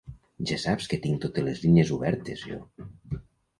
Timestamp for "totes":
1.27-1.47